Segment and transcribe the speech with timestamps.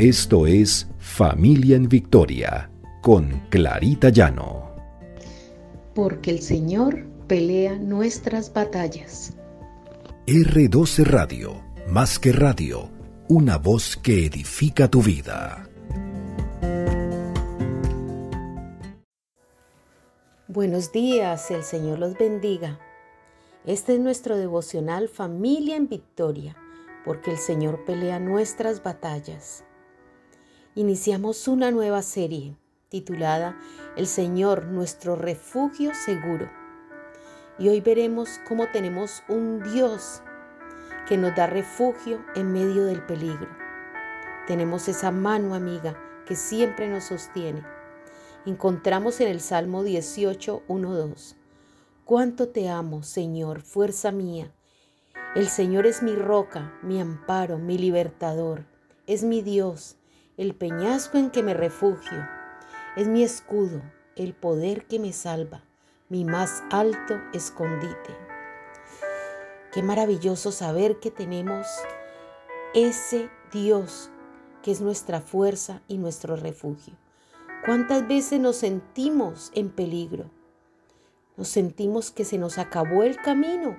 [0.00, 2.70] Esto es Familia en Victoria
[3.02, 4.74] con Clarita Llano.
[5.94, 9.36] Porque el Señor pelea nuestras batallas.
[10.26, 12.88] R12 Radio, más que radio,
[13.28, 15.68] una voz que edifica tu vida.
[20.48, 22.78] Buenos días, el Señor los bendiga.
[23.66, 26.56] Este es nuestro devocional Familia en Victoria,
[27.04, 29.64] porque el Señor pelea nuestras batallas.
[30.76, 32.56] Iniciamos una nueva serie
[32.90, 33.58] titulada
[33.96, 36.48] El Señor, nuestro refugio seguro.
[37.58, 40.22] Y hoy veremos cómo tenemos un Dios
[41.08, 43.48] que nos da refugio en medio del peligro.
[44.46, 47.64] Tenemos esa mano amiga que siempre nos sostiene.
[48.46, 51.36] Encontramos en el Salmo 18, 1, 2.
[52.04, 54.52] Cuánto te amo, Señor, fuerza mía.
[55.34, 58.66] El Señor es mi roca, mi amparo, mi libertador.
[59.08, 59.96] Es mi Dios,
[60.40, 62.26] el peñasco en que me refugio.
[62.96, 63.82] Es mi escudo,
[64.16, 65.64] el poder que me salva,
[66.08, 68.16] mi más alto escondite.
[69.70, 71.66] Qué maravilloso saber que tenemos
[72.72, 74.10] ese Dios
[74.62, 76.94] que es nuestra fuerza y nuestro refugio.
[77.66, 80.30] ¿Cuántas veces nos sentimos en peligro?
[81.36, 83.76] Nos sentimos que se nos acabó el camino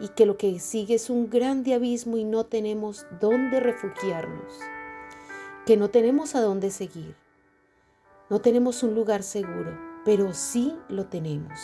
[0.00, 4.58] y que lo que sigue es un grande abismo y no tenemos dónde refugiarnos,
[5.66, 7.16] que no tenemos a dónde seguir,
[8.30, 11.58] no tenemos un lugar seguro, pero sí lo tenemos.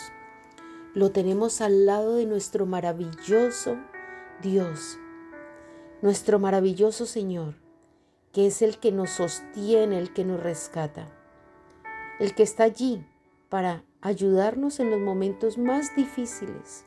[0.92, 3.78] Lo tenemos al lado de nuestro maravilloso
[4.42, 4.98] Dios,
[6.02, 7.54] nuestro maravilloso Señor,
[8.32, 11.06] que es el que nos sostiene, el que nos rescata,
[12.18, 13.06] el que está allí
[13.48, 16.84] para ayudarnos en los momentos más difíciles.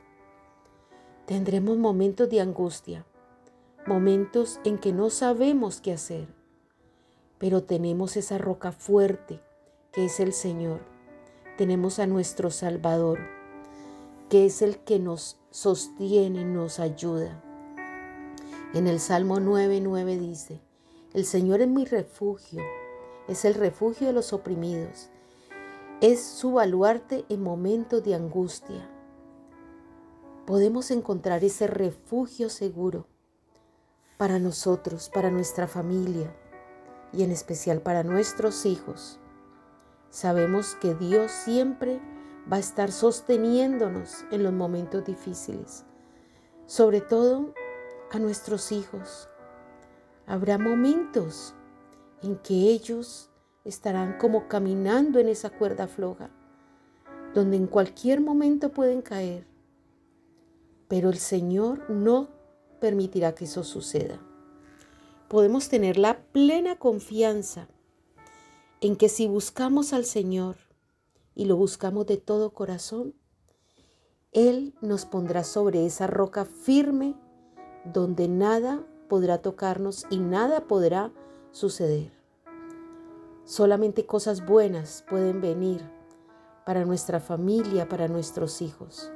[1.26, 3.06] Tendremos momentos de angustia,
[3.88, 6.35] momentos en que no sabemos qué hacer,
[7.38, 9.42] pero tenemos esa roca fuerte
[9.92, 10.82] que es el Señor.
[11.58, 13.20] Tenemos a nuestro Salvador,
[14.30, 17.42] que es el que nos sostiene, nos ayuda.
[18.74, 20.62] En el Salmo 9:9 dice,
[21.14, 22.62] el Señor es mi refugio,
[23.28, 25.10] es el refugio de los oprimidos
[26.02, 28.90] es su baluarte en momentos de angustia.
[30.46, 33.08] Podemos encontrar ese refugio seguro
[34.18, 36.36] para nosotros, para nuestra familia
[37.16, 39.20] y en especial para nuestros hijos.
[40.10, 42.00] Sabemos que Dios siempre
[42.52, 45.86] va a estar sosteniéndonos en los momentos difíciles,
[46.66, 47.54] sobre todo
[48.12, 49.30] a nuestros hijos.
[50.28, 51.54] Habrá momentos
[52.22, 53.30] en que ellos
[53.64, 56.30] estarán como caminando en esa cuerda floja,
[57.34, 59.46] donde en cualquier momento pueden caer.
[60.88, 62.30] Pero el Señor no
[62.80, 64.20] permitirá que eso suceda.
[65.36, 67.68] Podemos tener la plena confianza
[68.80, 70.56] en que si buscamos al Señor
[71.34, 73.14] y lo buscamos de todo corazón,
[74.32, 77.16] Él nos pondrá sobre esa roca firme
[77.84, 81.12] donde nada podrá tocarnos y nada podrá
[81.52, 82.14] suceder.
[83.44, 85.82] Solamente cosas buenas pueden venir
[86.66, 89.12] para nuestra familia, para nuestros hijos.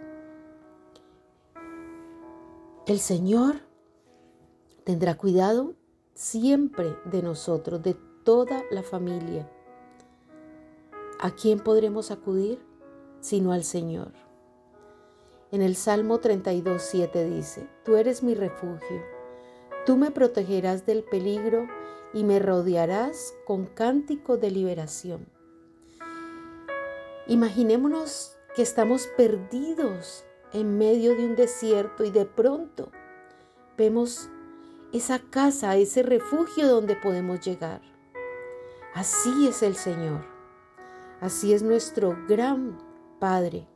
[2.87, 3.61] El Señor
[4.83, 5.78] tendrá cuidado
[6.19, 9.49] siempre de nosotros, de toda la familia.
[11.17, 12.59] ¿A quién podremos acudir?
[13.21, 14.11] Sino al Señor.
[15.53, 19.01] En el Salmo 32, 7 dice, Tú eres mi refugio,
[19.85, 21.67] tú me protegerás del peligro
[22.13, 25.25] y me rodearás con cántico de liberación.
[27.27, 32.91] Imaginémonos que estamos perdidos en medio de un desierto y de pronto
[33.77, 34.29] vemos
[34.91, 37.81] esa casa, ese refugio donde podemos llegar.
[38.93, 40.25] Así es el Señor.
[41.21, 42.79] Así es nuestro gran
[43.19, 43.67] Padre,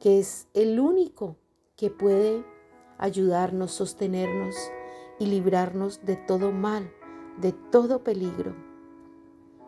[0.00, 1.36] que es el único
[1.76, 2.44] que puede
[2.96, 4.56] ayudarnos, sostenernos
[5.18, 6.90] y librarnos de todo mal,
[7.36, 8.54] de todo peligro.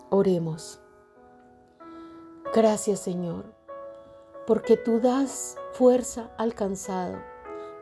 [0.08, 0.80] Oremos.
[2.52, 3.54] Gracias Señor,
[4.46, 7.18] porque tú das fuerza al cansado,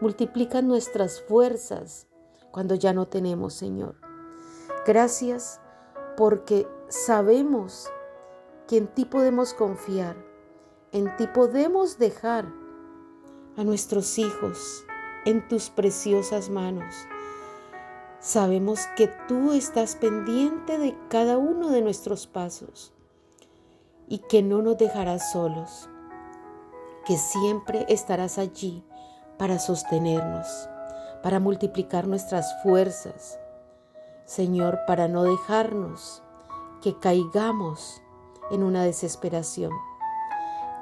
[0.00, 2.08] multiplica nuestras fuerzas
[2.50, 3.96] cuando ya no tenemos, Señor.
[4.86, 5.60] Gracias
[6.16, 7.90] porque sabemos
[8.66, 10.16] que en ti podemos confiar,
[10.92, 12.46] en ti podemos dejar
[13.56, 14.84] a nuestros hijos
[15.24, 16.94] en tus preciosas manos
[18.20, 22.92] Sabemos que tú estás pendiente de cada uno de nuestros pasos
[24.08, 25.88] y que no nos dejarás solos,
[27.06, 28.84] que siempre estarás allí
[29.38, 30.68] para sostenernos,
[31.22, 33.38] para multiplicar nuestras fuerzas.
[34.24, 36.22] Señor, para no dejarnos
[36.82, 38.02] que caigamos
[38.50, 39.72] en una desesperación.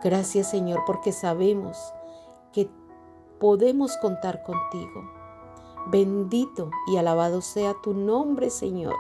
[0.02, 1.92] Gracias, Señor, porque sabemos
[2.52, 2.68] que
[3.40, 5.10] podemos contar contigo.
[5.88, 8.94] Bendito y alabado sea tu nombre, Señor,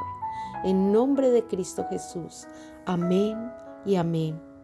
[0.64, 2.46] en nombre de Cristo Jesús.
[2.86, 3.52] Amén
[3.84, 4.55] y amén.